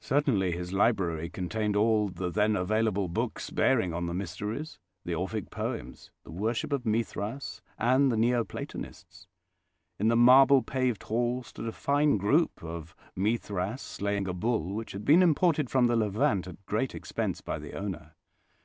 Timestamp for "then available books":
2.28-3.50